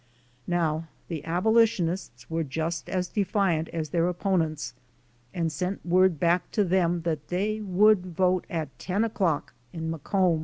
Now 0.47 0.87
the 1.09 1.23
abolitionists 1.25 2.27
were 2.27 2.43
just 2.43 2.89
as 2.89 3.07
defiant 3.07 3.67
as 3.69 3.89
their 3.89 4.09
op 4.09 4.19
ponents 4.19 4.73
and 5.31 5.51
sent 5.51 5.85
word 5.85 6.19
back 6.19 6.49
to 6.53 6.63
them 6.63 7.03
that 7.03 7.27
they 7.27 7.59
would 7.61 8.07
vote 8.07 8.45
at 8.49 8.79
10 8.79 9.03
o'clock 9.03 9.53
in 9.71 9.91
Macomb. 9.91 10.39